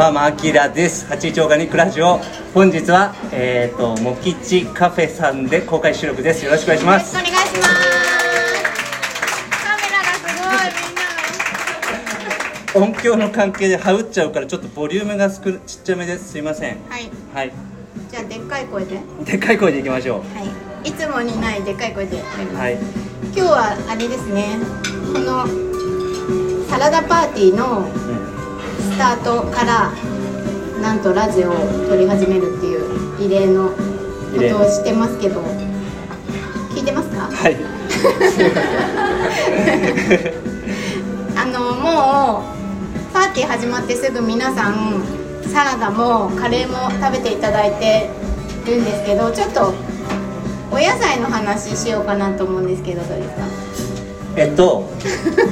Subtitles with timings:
[0.00, 1.06] ファーマーアキラです。
[1.08, 2.20] 八一オーガニックラジオ。
[2.54, 6.42] 本日はえっ、とモキチカフェさんで公開収録です。
[6.42, 7.14] よろしくお願いします。
[7.14, 7.50] お願いします。
[9.60, 10.72] カメラがすごい。
[12.78, 16.78] みんな音響の関係でハウっちゃうからちょっとボリュームが少ちっちゃめですすいません。
[16.88, 17.10] はい。
[17.34, 17.52] はい。
[18.10, 18.96] じゃあでっかい声で。
[18.96, 20.24] はでっかい声でいきましょ
[20.82, 20.88] い。
[20.88, 22.78] いつもにないでっかい声ではい。
[23.24, 24.56] 今日はあれですね。
[25.12, 25.46] この
[26.70, 28.39] サラダパーティーのうん
[29.00, 29.90] スタートから
[30.82, 31.54] なんとラジオを
[31.88, 32.82] 撮り始めるっていう
[33.18, 33.76] 異例のこ
[34.36, 35.40] とをしてますけど
[36.76, 37.20] 聞いてますか？
[37.32, 37.56] はい。
[41.34, 42.42] あのもう
[43.14, 45.02] パーティー始まってすぐ皆さん
[45.50, 48.10] サラダもカレーも食べていただいて
[48.66, 49.72] るんですけどちょっと
[50.70, 53.34] お野菜の話しようかなと思うんですけどどうですか？
[54.36, 54.90] えっと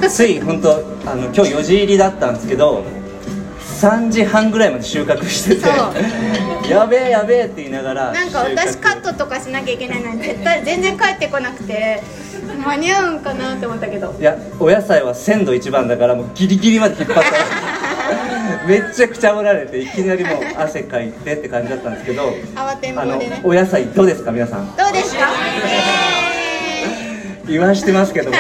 [0.07, 2.85] つい本当あの今日4時入りだったんですけど
[3.81, 5.69] 3時半ぐらいまで収穫しててそ
[6.69, 12.03] やべえやべえって言いながらなんか私カットとかしなきゃいけないのに絶対全然帰ってこなくて
[12.67, 14.15] 間に合うんかなって思ったけど。
[14.19, 17.31] いやお野菜は鮮度一番だからもうギリギリまで引っ張った
[18.67, 24.75] めっちゃくちゃ煽られていきなりもう汗かいてって感じだったんですけど慌てんぼあのうでねお野菜どうですか皆さん？
[24.77, 25.29] どうですか
[27.49, 28.37] 言わしてますけども。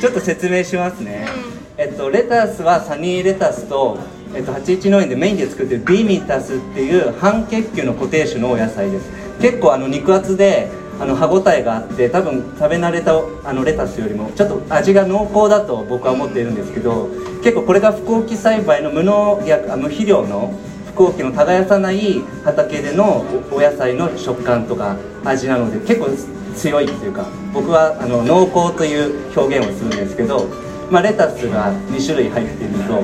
[0.00, 1.57] ちょっと説明しますね、えっ
[1.98, 3.98] とレタスはサニーレタスと、
[4.34, 9.10] えっと、81農園でメインで作ってるビミタスっていう半結球の固定種のお野菜です。
[9.40, 17.08] 結構あの肉厚であの歯ごたえがあって多分食べ慣れたあのレタスよりもちょっと味が濃厚だと僕は思っているんですけど
[17.42, 20.52] 結構これが不耕起栽培の無農薬無肥料の
[20.86, 26.08] 不耕起の耕さない畑でのお野菜の食感とか味なので結構
[26.56, 30.48] 強いっていうか僕はあの濃厚という表現をするんですけど、
[30.90, 33.02] まあ、レタスが2種類入っているのと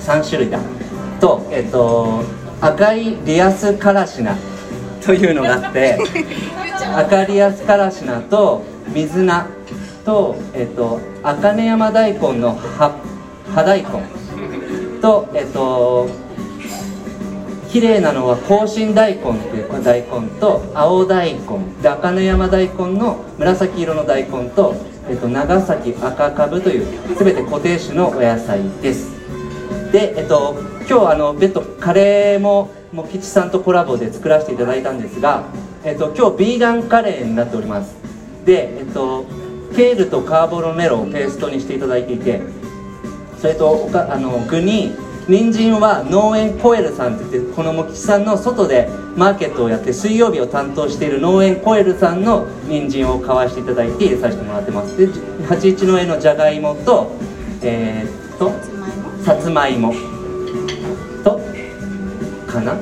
[0.00, 0.60] 3種類だ
[1.20, 2.22] と、えっと、
[2.60, 4.36] 赤いリアスカラシナ
[5.04, 5.98] というのがあって
[6.96, 8.62] 赤リアスカラシナと
[8.94, 9.46] 水菜
[10.04, 12.92] と、えっと、茜山大根の葉
[13.54, 13.88] 葉大根
[15.00, 16.08] とえっと
[17.72, 21.40] 綺麗なのは甲信大根っていう大根と青大根
[21.80, 24.76] で茜山大根の紫色の大根と、
[25.12, 26.86] えっと、長崎赤かぶという
[27.18, 29.12] 全て固定種のお野菜です。
[29.92, 30.56] でえっと
[30.88, 35.44] 今日あの別途カレーもも吉さんとコラボで作らせていただいたんですが、
[35.84, 37.94] えっと、今日ビーガンカレーになっております。
[38.46, 39.26] でえっと
[39.76, 42.40] ケールとカーボロメロをペーストにしていただいていて
[43.38, 44.94] それとおかあの具に
[45.28, 54.96] 人参は農園コエルさんって言ってこの茂吉さんの外でマーケットをやって水曜日を担当している農園コエルさんの人参を買わせていただいて入れさせてもらってます。
[54.96, 57.12] で81農園のじゃがいもと
[57.62, 58.52] えーっと
[59.24, 59.94] さつまいも。
[61.22, 61.40] と
[62.46, 62.76] かな？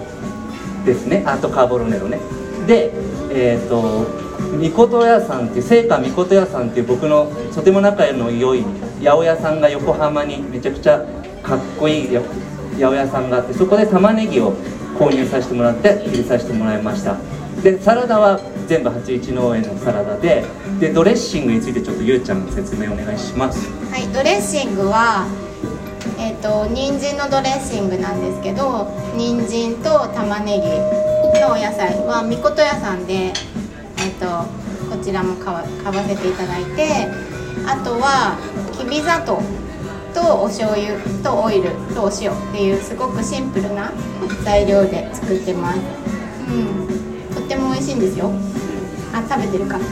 [0.86, 1.22] ですね。
[1.26, 2.18] あとカーボロネロね。
[2.66, 2.90] で
[3.30, 8.64] えーっとみこと屋さんっていう青果みこと屋さんっていう僕のとても仲の良い
[9.00, 11.04] 八百屋さんが横浜にめちゃくちゃ
[11.50, 12.22] かっこいい八
[12.78, 14.53] 百屋さんがあってそこで玉ねぎを
[14.97, 17.16] 購入させてもらって入れさせてもらいました。
[17.61, 20.44] でサラダは全部81農園のサラダで
[20.78, 23.69] でドレッシングについてちょっとゆうちゃんの説明お願いします。
[23.91, 25.27] はいドレッシングは
[26.19, 28.87] えっ、と人参のドレッシングなんですけど
[29.17, 30.61] 人参と玉ね
[31.34, 33.32] ぎのお野菜はみこと屋さんでえっ、
[34.21, 34.27] と
[34.88, 37.09] こちらも買わ買わせていただいて
[37.67, 38.38] あとは
[38.78, 39.43] きび砂糖。
[40.15, 43.93] とお醤油とオイルとお塩っていうすごくシンプルな
[44.44, 45.79] 材料で作ってます。
[46.49, 47.34] うん。
[47.34, 48.31] とっても美味しいんですよ。
[49.12, 49.79] あ食べてるか。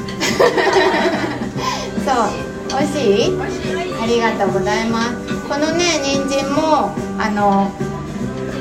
[2.04, 2.28] そう。
[2.69, 2.98] 美味し
[3.28, 3.32] い？
[4.02, 5.12] ありがとうございます。
[5.48, 7.70] このね人参もあの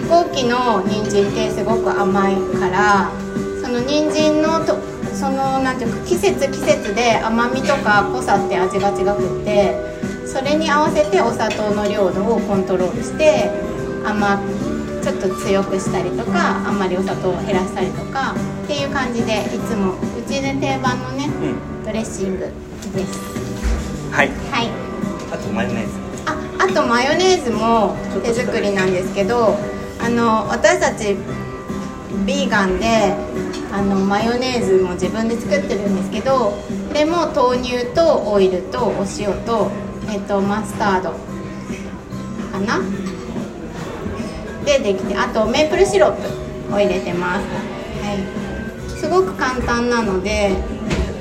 [0.03, 3.11] 飛行機の人参ってすごく甘いから
[3.61, 4.77] その人参のと
[5.13, 9.75] そのなんていうか季節季節で甘みとか濃さって味が違くって
[10.27, 13.49] それに合わせてお砂糖の量をコントロールして
[14.05, 14.39] 甘
[15.01, 21.83] ちょっと強くしたりとかあんまりお砂糖を減らしたりとかっていう感じでいつもうちで定番のねうん。
[21.85, 22.39] ドレッシング
[22.93, 24.11] です。
[24.11, 24.29] はい。
[24.51, 24.69] はい。
[25.31, 25.93] あとマヨネーズ。
[26.25, 29.57] ああとマヨネーズも手作りなんですけど
[29.99, 31.15] あの私たち
[32.25, 33.15] ビーガンで
[33.71, 39.71] あのマヨネーズも自分で作ってるんですけどこれも豆乳とオイルとお塩と,、
[40.09, 41.11] えっとマスタード。
[42.51, 42.79] かな？
[44.65, 46.11] でできてあとメープルシロッ
[46.67, 47.45] プを入れてます、
[48.03, 50.57] はい、すごく簡単なので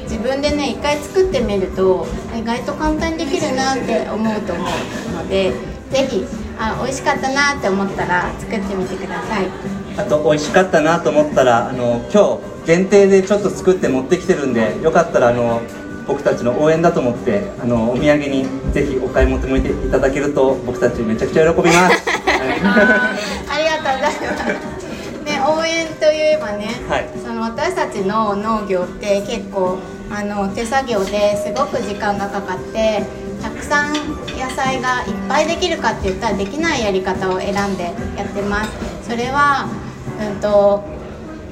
[0.02, 2.06] 自分でね一回作ってみると
[2.36, 5.52] 意外と簡単にできるなって思うと思うので
[5.92, 6.24] ぜひ
[6.58, 9.46] あ美味しかったなって思ったら作ってみてください。
[9.96, 15.62] あと美味しかったなと思ったらあの今日限定でちょっと作って持ってきてるんでよかったらあの
[16.06, 22.02] 僕たちの応援だと思ってあのお土産にぜひお買い求めていただけると僕たちめちゃくちゃ喜びます。
[23.50, 24.76] ありがとうございます。
[25.24, 33.02] ね、応援といえばね、はい、その私たちの農業って結構あの手作業ですごく時間がかかって
[33.42, 33.92] たくさん
[34.38, 37.84] 野菜がいっぱいできるかって言ったらできないやり方を選んで
[38.16, 38.70] やってます。
[39.02, 39.68] それは、
[40.20, 40.84] うんと、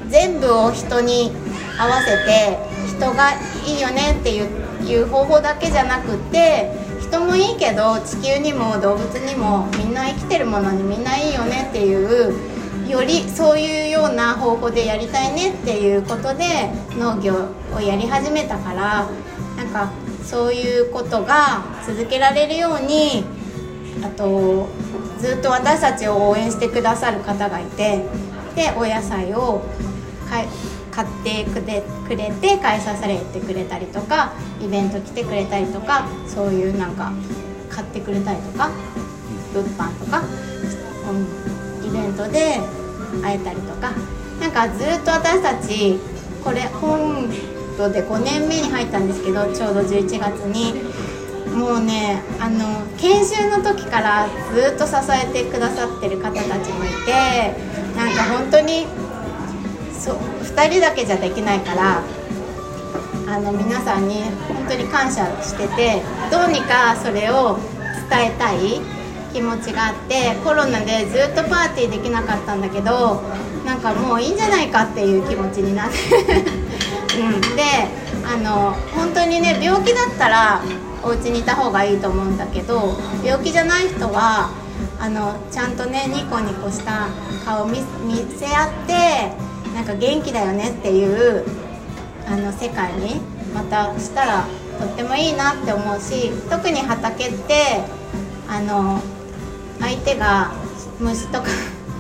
[0.09, 1.33] 全部を人に
[1.79, 3.33] 合わせて人が
[3.67, 12.35] いいよねっていう方法だけじゃなくて人もいいけど地球にも動物にもみんな生きてるものにみんないいよねっていう
[12.89, 16.45] よりそういうような方法でやりたいねっていうことで
[16.99, 19.09] 農業をやり始めたから
[19.57, 19.93] なんか
[20.25, 23.25] そういうことが続けられるように
[24.03, 24.69] あと
[25.19, 28.05] ずっと私たちを応援してくださる方がいて
[28.55, 29.63] でお野菜を
[30.29, 30.47] 買
[30.95, 34.33] 買ってくれくれて買いさせてくれたりとか
[34.63, 37.13] イベント来てくれたりとかそういうなんか
[37.69, 38.71] 買ってくれたりとか
[39.53, 40.21] 物販とか、
[41.87, 42.59] イベントで
[43.23, 43.93] 会えたりとか
[44.41, 45.99] なんかずっと私たち
[46.43, 47.29] これ本
[47.77, 50.75] 土で5年目に入ったんですけどちょうど11月に
[51.57, 57.55] もうねあの研修の時からずっと支えてくださってる方たちもいて
[57.97, 58.87] なんか本当に
[60.05, 62.03] そう2人だけじゃできないから
[63.27, 67.59] あの皆さんに本当に感謝しててどうにかそれを
[68.11, 68.83] 伝えたい
[69.33, 73.23] 気持ちがあってコロナでずっとパーティーできなかったんだけど
[73.65, 75.97] なんかもういいんじゃないかっていう気持ちになって。
[77.15, 77.63] うん、で
[78.27, 80.61] あの本当にね病気だったら
[81.01, 84.51] お家にいた方がいいと思うんだけど病気じゃない人は
[84.99, 87.07] あのちゃんとねニコニコした
[87.45, 89.44] 顔見せ合って
[89.75, 91.45] なんか元気だよねっていう
[92.27, 93.21] あの世界に
[93.53, 94.47] またしたら
[94.79, 97.83] とってもいいなって思うし特に畑って
[98.49, 99.01] あの
[99.81, 100.53] 相手が
[101.01, 101.49] 虫とか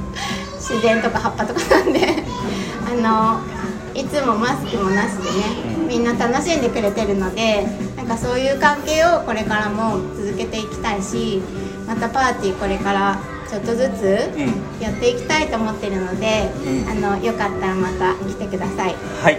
[0.58, 2.24] 自然とか葉っぱとかなんで
[2.88, 3.40] あの
[3.94, 7.66] いつもマスクもなしでねみんな楽しんでくれてるので
[7.96, 11.42] なんかそういう関係をこれからも続けていきたいし
[11.86, 13.18] またパーティーこれから
[13.54, 14.04] ちょっとずつ
[14.82, 18.96] やっていきたいと思ってるので、うん、あのよかったらまた来てください。
[19.22, 19.38] はい、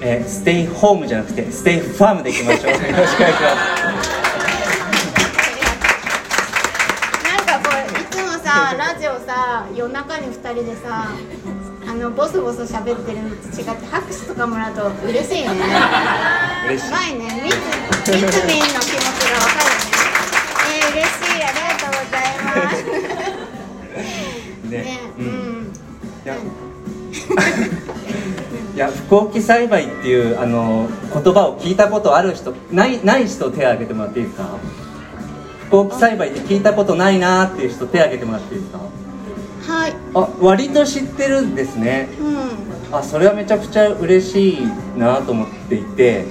[0.00, 2.72] えー、ステイホームじゃなくてステイファームでいきましょう。
[2.72, 3.94] よろしくお願いします
[8.78, 11.08] ラジオさ夜中に2人でさ
[11.86, 15.50] あのボソボソ喋ってるのと違って拍手とかもらうと嬉しいね。
[16.66, 17.14] 嬉しい。
[17.14, 17.42] いね。
[17.44, 18.56] みつみんの気持ちが
[19.38, 20.04] 分かるね。
[20.72, 21.44] えー、嬉しい。
[21.44, 21.73] あり
[24.78, 24.84] ね。
[24.84, 24.98] ね。
[25.18, 25.72] うん。
[26.24, 26.34] いや。
[28.74, 34.48] いや不幸期栽培っていうあの言葉を聞いたことある人ないない人手を挙げてもらっていいですか？
[35.70, 38.80] 不幸期栽培って聞いたことないなっていう人手を挙げてもらっていいですか？
[39.74, 39.92] はい。
[40.14, 42.08] あ割と知ってるんですね、
[42.90, 46.24] うん、あそれはめちゃくちゃ嬉しいなと思っていて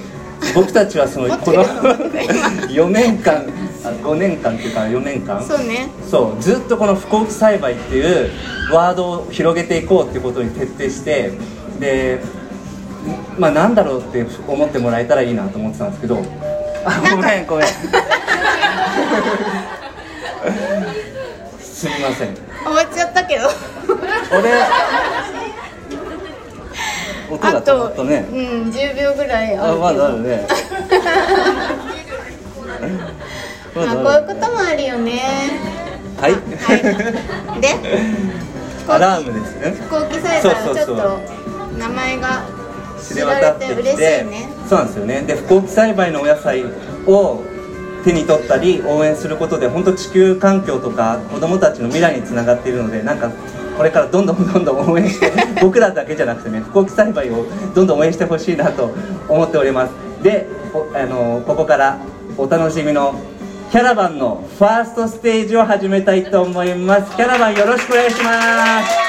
[0.54, 3.46] 僕たちはそのこの4 年間
[3.90, 5.42] 5年間っていうか4年間？
[5.42, 5.88] そうね。
[6.10, 6.42] そう。
[6.42, 8.30] ずっとこの不幸期栽培っていう
[8.72, 11.32] ワードを広げていこうっていうことに徹底して
[11.78, 12.20] で
[13.38, 16.22] まあなんだろうって思ってもらえたらいいなと思ってたんですけど。
[16.86, 17.66] あごめんごめん。
[21.60, 22.34] すみません。
[22.34, 23.48] 終わっちゃったけど。
[24.30, 24.50] 俺
[27.30, 28.26] 音が止まったね。
[28.30, 28.36] うん
[28.70, 30.46] 10秒ぐらいあまだあるね
[33.74, 35.20] まあこういうこともあるよね。
[36.20, 36.38] はい、は
[37.58, 37.68] い、で
[38.88, 39.76] アラームですね。
[39.80, 41.20] 飛行機サイちょっと
[41.78, 42.44] 名前が
[43.02, 45.22] 知れ渡ってきて、ね、そうなんですよね。
[45.26, 46.64] で不幸期栽培のお野菜
[47.06, 47.42] を
[48.04, 53.30] 手に取ったり応援することで本当地球環境とか子どもたちの未来につながっているのでなんか
[53.76, 58.94] これからどんどんどんどん応援して 僕らだけじゃなくてね不幸期栽培をどんどん応援してほしいなと
[59.28, 59.92] 思っております。
[60.22, 60.46] で
[60.94, 61.98] あのここから
[62.36, 63.14] お楽しみの
[63.74, 67.16] キャラバンのファーストステージを始めたいと思います。
[67.16, 69.03] キャラバンよろしくお願いします。